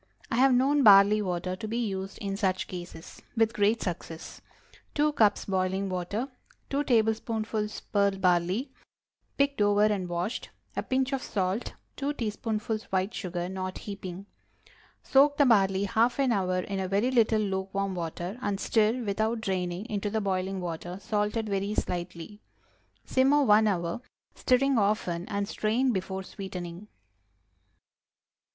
[0.31, 4.41] I have known barley water to be used, in such cases, with great success.
[4.95, 6.27] 2 cups boiling water.
[6.71, 10.49] 2 tablespoonfuls pearl barley—picked over and washed.
[10.75, 11.73] A pinch of salt.
[11.97, 14.25] 2 teaspoonfuls white sugar—not heaping.
[15.03, 19.39] Soak the barley half an hour in a very little lukewarm water, and stir, without
[19.41, 22.41] draining, into the boiling water, salted very slightly.
[23.05, 24.01] Simmer one hour,
[24.33, 26.87] stirring often, and strain before sweetening.